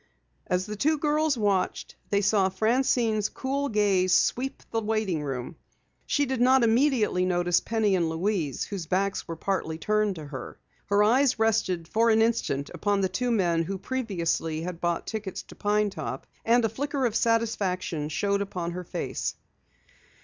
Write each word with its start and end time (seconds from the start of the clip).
As 0.47 0.65
the 0.65 0.75
two 0.75 0.97
girls 0.97 1.37
watched, 1.37 1.93
they 2.09 2.21
saw 2.21 2.49
Francine's 2.49 3.29
cool 3.29 3.69
gaze 3.69 4.15
sweep 4.15 4.63
the 4.71 4.81
waiting 4.81 5.21
room. 5.21 5.57
She 6.07 6.25
did 6.25 6.41
not 6.41 6.63
immediately 6.63 7.23
notice 7.23 7.59
Penny 7.59 7.95
and 7.95 8.09
Louise 8.09 8.63
whose 8.63 8.87
backs 8.87 9.27
were 9.27 9.35
partly 9.35 9.77
turned 9.77 10.15
to 10.15 10.25
her. 10.25 10.57
Her 10.87 11.03
eyes 11.03 11.37
rested 11.37 11.87
for 11.87 12.09
an 12.09 12.23
instant 12.23 12.71
upon 12.73 13.01
the 13.01 13.09
two 13.09 13.29
men 13.29 13.61
who 13.61 13.77
previously 13.77 14.61
had 14.61 14.81
bought 14.81 15.05
tickets 15.05 15.43
to 15.43 15.55
Pine 15.55 15.91
Top, 15.91 16.25
and 16.43 16.65
a 16.65 16.69
flicker 16.69 17.05
of 17.05 17.15
satisfaction 17.15 18.09
showed 18.09 18.41
upon 18.41 18.71
her 18.71 18.83
face. 18.83 19.35